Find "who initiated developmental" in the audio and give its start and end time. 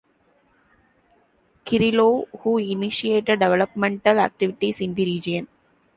2.39-4.17